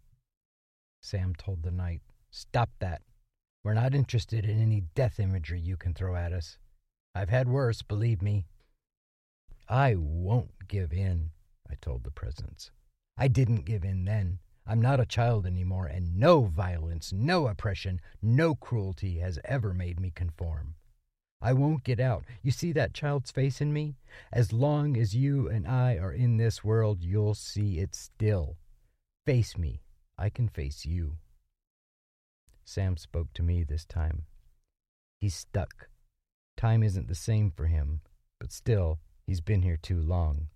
[1.01, 3.03] Sam told the knight, Stop that.
[3.64, 6.59] We're not interested in any death imagery you can throw at us.
[7.14, 8.46] I've had worse, believe me.
[9.68, 11.30] I won't give in,
[11.68, 12.70] I told the presence.
[13.16, 14.38] I didn't give in then.
[14.70, 19.98] I'm not a child anymore, and no violence, no oppression, no cruelty has ever made
[19.98, 20.76] me conform.
[21.42, 22.24] I won't get out.
[22.40, 23.96] You see that child's face in me?
[24.32, 28.58] As long as you and I are in this world, you'll see it still.
[29.26, 29.80] Face me.
[30.16, 31.16] I can face you.
[32.64, 34.22] Sam spoke to me this time.
[35.20, 35.88] He's stuck.
[36.56, 38.02] Time isn't the same for him,
[38.38, 40.46] but still, he's been here too long.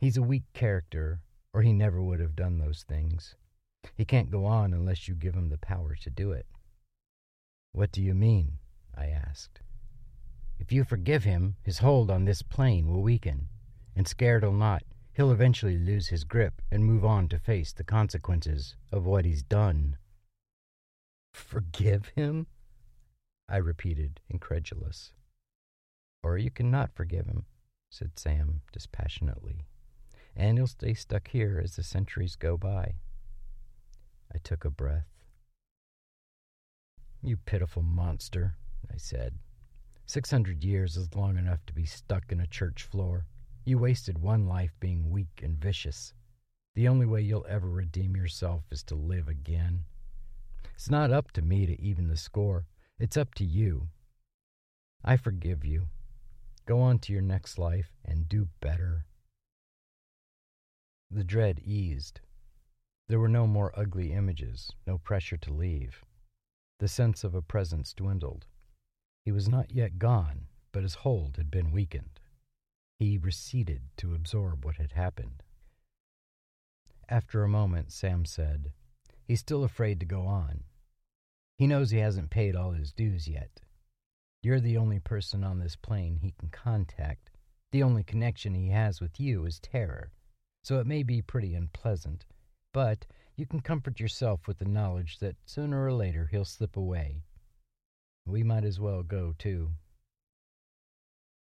[0.00, 1.20] He's a weak character,
[1.54, 3.34] or he never would have done those things.
[3.94, 6.46] He can't go on unless you give him the power to do it.
[7.72, 8.58] What do you mean?
[8.96, 9.60] I asked.
[10.58, 13.48] If you forgive him, his hold on this plane will weaken,
[13.96, 17.84] and scared or not, he'll eventually lose his grip and move on to face the
[17.84, 19.96] consequences of what he's done.
[21.34, 22.46] Forgive him?
[23.48, 25.12] I repeated, incredulous.
[26.22, 27.46] Or you cannot forgive him,
[27.90, 29.66] said Sam dispassionately,
[30.36, 32.94] and you'll stay stuck here as the centuries go by.
[34.34, 35.08] I took a breath.
[37.22, 38.56] You pitiful monster,
[38.92, 39.34] I said.
[40.06, 43.26] Six hundred years is long enough to be stuck in a church floor.
[43.64, 46.14] You wasted one life being weak and vicious.
[46.74, 49.84] The only way you'll ever redeem yourself is to live again.
[50.74, 52.66] It's not up to me to even the score.
[52.98, 53.88] It's up to you.
[55.04, 55.88] I forgive you.
[56.66, 59.04] Go on to your next life and do better.
[61.14, 62.22] The dread eased.
[63.06, 66.06] There were no more ugly images, no pressure to leave.
[66.78, 68.46] The sense of a presence dwindled.
[69.26, 72.18] He was not yet gone, but his hold had been weakened.
[72.98, 75.42] He receded to absorb what had happened.
[77.10, 78.72] After a moment, Sam said,
[79.28, 80.64] He's still afraid to go on.
[81.58, 83.60] He knows he hasn't paid all his dues yet.
[84.42, 87.28] You're the only person on this plane he can contact.
[87.70, 90.10] The only connection he has with you is terror,
[90.62, 92.24] so it may be pretty unpleasant,
[92.72, 93.06] but
[93.36, 97.22] you can comfort yourself with the knowledge that sooner or later he'll slip away
[98.24, 99.70] we might as well go, too.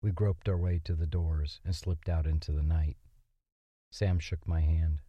[0.01, 2.97] We groped our way to the doors and slipped out into the night.
[3.91, 5.01] Sam shook my hand.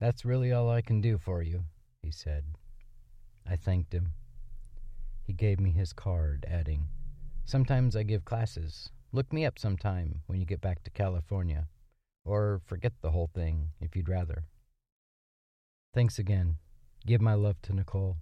[0.00, 1.64] That's really all I can do for you,
[2.02, 2.44] he said.
[3.46, 4.12] I thanked him.
[5.26, 6.88] He gave me his card, adding,
[7.44, 8.90] Sometimes I give classes.
[9.12, 11.66] Look me up sometime when you get back to California.
[12.24, 14.44] Or forget the whole thing, if you'd rather.
[15.92, 16.56] Thanks again.
[17.06, 18.16] Give my love to Nicole.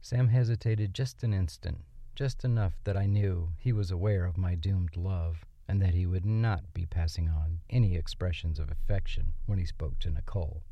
[0.00, 1.78] Sam hesitated just an instant,
[2.14, 6.06] just enough that I knew he was aware of my doomed love and that he
[6.06, 10.62] would not be passing on any expressions of affection when he spoke to Nicole.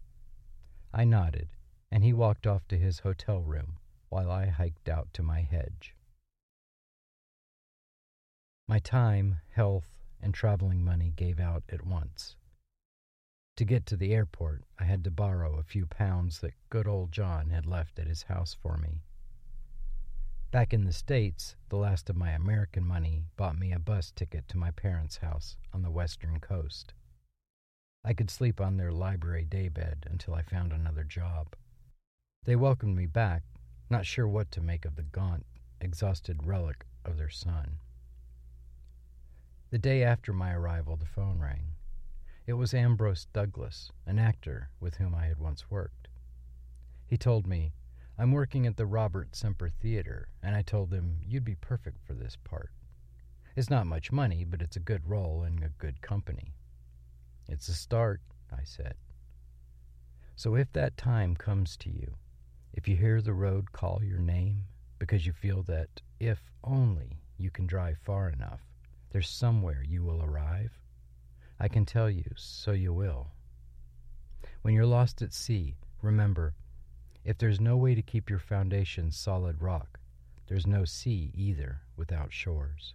[0.93, 1.49] I nodded,
[1.91, 3.78] and he walked off to his hotel room
[4.09, 5.95] while I hiked out to my hedge.
[8.68, 12.36] My time, health, and traveling money gave out at once.
[13.56, 17.12] To get to the airport, I had to borrow a few pounds that good old
[17.12, 19.02] John had left at his house for me.
[20.50, 24.48] Back in the States, the last of my American money bought me a bus ticket
[24.48, 26.94] to my parents' house on the western coast.
[28.02, 31.54] I could sleep on their library daybed until I found another job.
[32.44, 33.42] They welcomed me back,
[33.90, 35.44] not sure what to make of the gaunt,
[35.80, 37.78] exhausted relic of their son.
[39.70, 41.76] The day after my arrival, the phone rang.
[42.44, 46.08] It was Ambrose Douglas, an actor with whom I had once worked.
[47.06, 47.72] He told me,
[48.18, 52.14] I'm working at the Robert Semper Theater, and I told him, You'd be perfect for
[52.14, 52.72] this part.
[53.54, 56.52] It's not much money, but it's a good role and a good company.
[57.48, 58.96] It's a start, I said.
[60.34, 62.16] So if that time comes to you,
[62.72, 64.64] if you hear the road call your name
[64.98, 68.62] because you feel that if only you can drive far enough,
[69.11, 70.78] there's somewhere you will arrive,
[71.58, 73.32] I can tell you, so you will.
[74.62, 76.54] When you're lost at sea, remember,
[77.24, 80.00] if there's no way to keep your foundation solid rock,
[80.46, 82.94] there's no sea either without shores.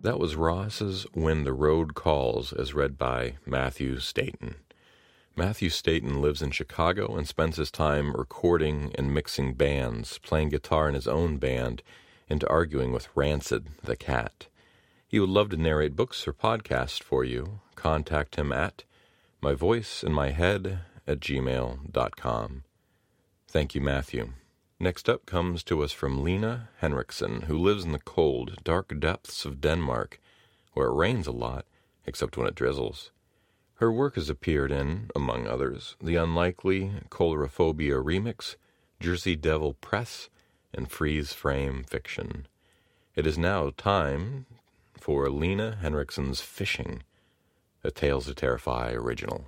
[0.00, 4.54] That was Ross's When the Road Calls, as read by Matthew Staton.
[5.34, 10.88] Matthew Staton lives in Chicago and spends his time recording and mixing bands, playing guitar
[10.88, 11.82] in his own band,
[12.30, 14.46] and arguing with Rancid, the cat.
[15.08, 17.60] He would love to narrate books or podcasts for you.
[17.74, 18.84] Contact him at
[19.42, 22.64] myvoiceinmyhead at gmail.com.
[23.48, 24.32] Thank you, Matthew.
[24.80, 29.44] Next up comes to us from Line Henriksen, who lives in the cold, dark depths
[29.44, 30.20] of Denmark,
[30.74, 31.64] where it rains a lot,
[32.06, 33.10] except when it drizzles.
[33.74, 38.54] Her work has appeared in, among others, The Unlikely, Colorophobia Remix,
[39.00, 40.28] Jersey Devil Press,
[40.72, 42.46] and Freeze Frame Fiction.
[43.16, 44.46] It is now time
[44.96, 47.02] for Line Henriksen's Fishing,
[47.82, 49.46] a Tales to Terrify original.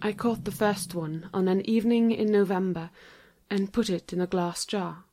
[0.00, 2.90] I caught the first one on an evening in November
[3.50, 5.04] and put it in a glass jar.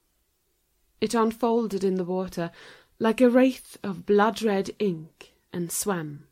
[1.02, 2.52] It unfolded in the water
[3.00, 6.28] like a wraith of blood red ink and swam.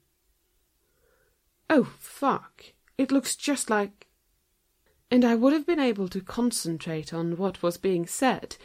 [1.70, 2.66] Oh, fuck!
[2.98, 4.08] It looks just like.
[5.10, 8.58] And I would have been able to concentrate on what was being said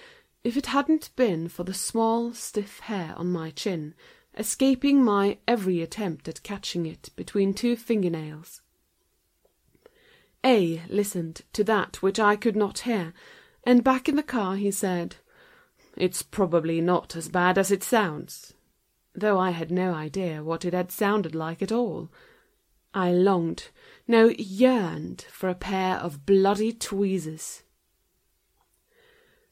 [0.44, 3.94] if it hadn't been for the small, stiff hair on my chin,
[4.36, 8.62] escaping my every attempt at catching it between two fingernails.
[10.44, 13.12] A listened to that which I could not hear,
[13.64, 15.16] and back in the car he said,
[15.96, 18.54] It's probably not as bad as it sounds,
[19.14, 22.10] though I had no idea what it had sounded like at all.
[22.94, 23.68] I longed,
[24.06, 27.62] no, yearned for a pair of bloody tweezers.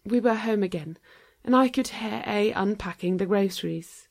[0.04, 0.98] We were home again,
[1.44, 4.08] and I could hear A unpacking the groceries.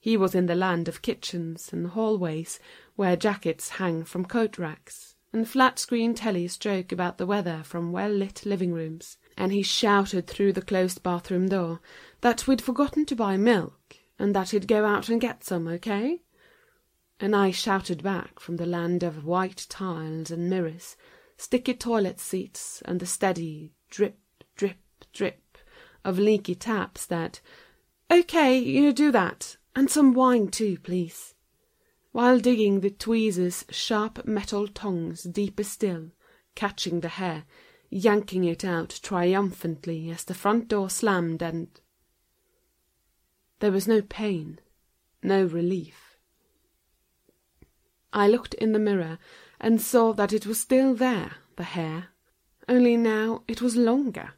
[0.00, 2.58] He was in the land of kitchens and hallways,
[2.96, 7.92] where jackets hang from coat racks, and flat screen tellies joke about the weather from
[7.92, 11.80] well lit living rooms, and he shouted through the closed bathroom door
[12.20, 16.20] that we'd forgotten to buy milk, and that he'd go out and get some, okay?
[17.18, 20.96] And I shouted back from the land of white tiles and mirrors,
[21.36, 24.18] sticky toilet seats, and the steady drip,
[24.56, 24.78] drip,
[25.12, 25.58] drip
[26.04, 27.40] of leaky taps that,
[28.10, 31.31] okay, you do that, and some wine too, please
[32.12, 36.10] while digging the tweezer's sharp metal tongs deeper still,
[36.54, 37.44] catching the hair,
[37.90, 41.80] yanking it out triumphantly as the front door slammed and.
[43.60, 44.60] There was no pain,
[45.22, 46.16] no relief.
[48.12, 49.18] I looked in the mirror
[49.58, 52.08] and saw that it was still there, the hair,
[52.68, 54.34] only now it was longer.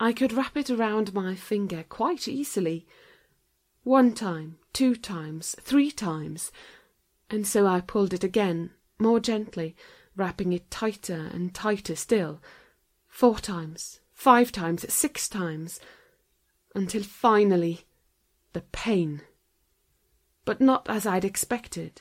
[0.00, 2.86] I could wrap it around my finger quite easily.
[3.82, 6.52] One time, two times, three times,
[7.30, 9.76] and so I pulled it again, more gently,
[10.16, 12.40] wrapping it tighter and tighter still,
[13.06, 15.80] four times, five times, six times,
[16.74, 17.82] until finally
[18.52, 19.22] the pain.
[20.44, 22.00] But not as I'd expected.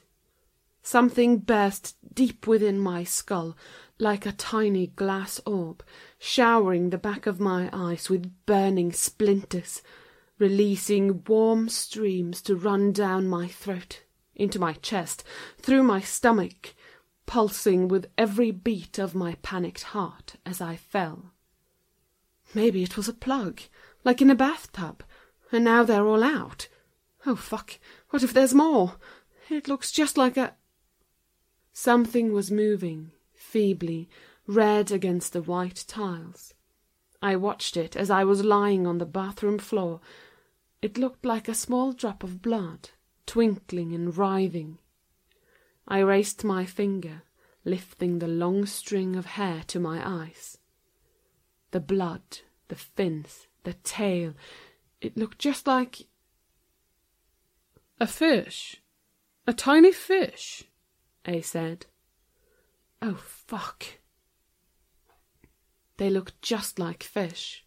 [0.82, 3.58] Something burst deep within my skull,
[4.00, 5.84] like a tiny glass orb,
[6.18, 9.82] showering the back of my eyes with burning splinters,
[10.40, 14.04] releasing warm streams to run down my throat
[14.38, 15.24] into my chest,
[15.58, 16.74] through my stomach,
[17.26, 21.34] pulsing with every beat of my panicked heart as I fell.
[22.54, 23.62] Maybe it was a plug,
[24.06, 25.04] like in a bathtub,
[25.52, 26.70] and now they're all out.
[27.26, 27.80] Oh, fuck,
[28.10, 28.94] what if there's more?
[29.50, 30.56] It looks just like a.
[31.74, 34.10] Something was moving, feebly,
[34.48, 36.54] red against the white tiles.
[37.22, 40.00] I watched it as I was lying on the bathroom floor.
[40.82, 42.90] It looked like a small drop of blood
[43.28, 44.80] twinkling and writhing.
[45.88, 47.22] I raised my finger,
[47.64, 50.58] lifting the long string of hair to my eyes.
[51.72, 54.34] The blood, the fins, the tail,
[55.02, 56.08] it looked just like.
[58.00, 58.82] A fish.
[59.46, 60.64] A tiny fish,
[61.26, 61.86] A said.
[63.02, 63.86] Oh, fuck.
[65.98, 67.66] They looked just like fish.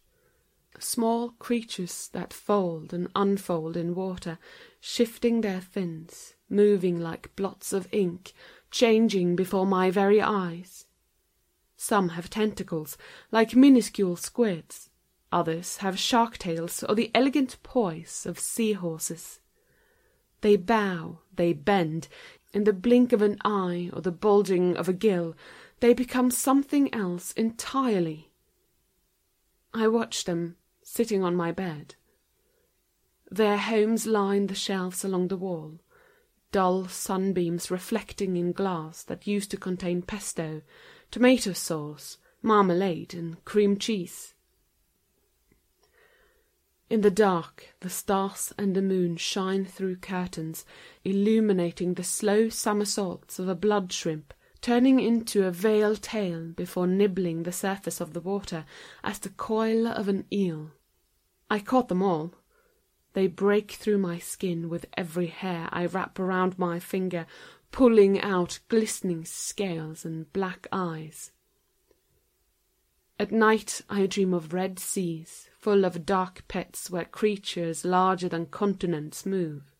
[0.79, 4.39] Small creatures that fold and unfold in water,
[4.81, 8.33] shifting their fins, moving like blots of ink,
[8.71, 10.85] changing before my very eyes.
[11.77, 12.97] Some have tentacles,
[13.31, 14.89] like minuscule squids.
[15.31, 19.39] Others have shark tails or the elegant poise of sea horses.
[20.41, 22.07] They bow, they bend.
[22.53, 25.35] In the blink of an eye or the bulging of a gill,
[25.79, 28.31] they become something else entirely.
[29.73, 31.95] I watch them, sitting on my bed.
[33.33, 35.79] Their homes line the shelves along the wall,
[36.51, 40.63] dull sunbeams reflecting in glass that used to contain pesto,
[41.11, 44.33] tomato sauce, marmalade, and cream cheese.
[46.89, 50.65] In the dark, the stars and the moon shine through curtains,
[51.05, 57.43] illuminating the slow somersaults of a blood shrimp, turning into a veiled tail before nibbling
[57.43, 58.65] the surface of the water
[59.05, 60.71] as the coil of an eel.
[61.49, 62.33] I caught them all,
[63.13, 67.25] they break through my skin with every hair I wrap around my finger,
[67.71, 71.31] pulling out glistening scales and black eyes.
[73.19, 78.47] At night I dream of red seas, full of dark pits where creatures larger than
[78.47, 79.75] continents move,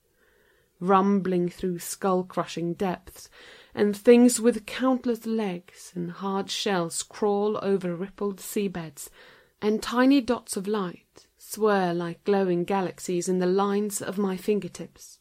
[0.79, 3.29] rumbling through skull-crushing depths,
[3.73, 9.09] and things with countless legs and hard shells crawl over rippled seabeds,
[9.61, 15.20] and tiny dots of light swirl like glowing galaxies in the lines of my fingertips.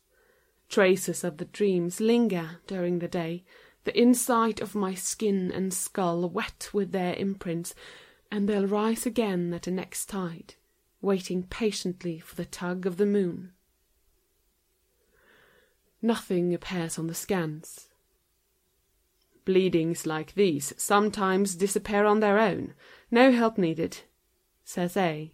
[0.69, 3.43] Traces of the dreams linger during the day,
[3.83, 7.75] the inside of my skin and skull wet with their imprints,
[8.31, 10.55] and they'll rise again at the next tide,
[11.01, 13.51] waiting patiently for the tug of the moon.
[16.01, 17.89] Nothing appears on the scans.
[19.45, 22.75] Bleedings like these sometimes disappear on their own,
[23.11, 24.03] no help needed,
[24.65, 25.33] says A.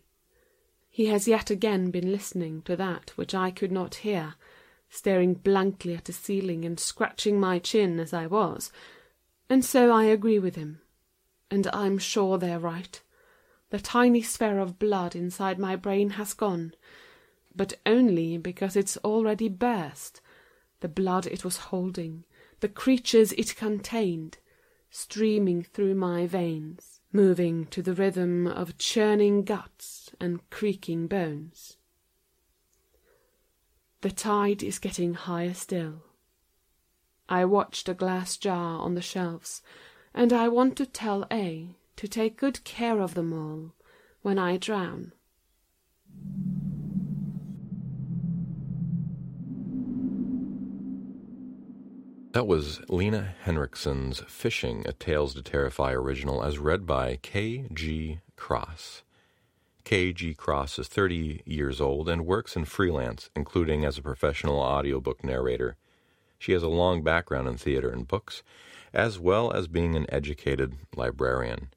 [0.96, 4.36] He has yet again been listening to that which I could not hear,
[4.88, 8.72] staring blankly at the ceiling and scratching my chin as I was,
[9.50, 10.80] and so I agree with him.
[11.50, 12.98] And I'm sure they're right.
[13.68, 16.72] The tiny sphere of blood inside my brain has gone,
[17.54, 20.22] but only because it's already burst.
[20.80, 22.24] The blood it was holding,
[22.60, 24.38] the creatures it contained,
[24.88, 31.76] streaming through my veins, moving to the rhythm of churning guts and creaking bones.
[34.02, 36.04] The tide is getting higher still.
[37.28, 39.62] I watched a glass jar on the shelves,
[40.14, 43.74] and I want to tell A to take good care of them all
[44.22, 45.12] when I drown.
[52.36, 58.18] That was Line Henriksen's Fishing, a Tales to Terrify original, as read by K.G.
[58.36, 59.04] Cross.
[59.86, 60.34] K.G.
[60.34, 65.76] Cross is 30 years old and works in freelance, including as a professional audiobook narrator.
[66.40, 68.42] She has a long background in theater and books,
[68.92, 71.68] as well as being an educated librarian.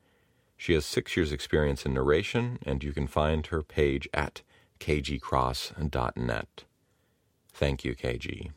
[0.58, 4.42] She has six years' experience in narration, and you can find her page at
[4.80, 6.64] kgcross.net.
[7.54, 8.50] Thank you, KG.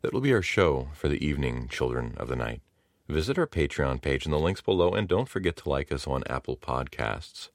[0.00, 2.62] That will be our show for the evening, Children of the Night.
[3.08, 6.22] Visit our Patreon page in the links below, and don't forget to like us on
[6.30, 7.50] Apple Podcasts.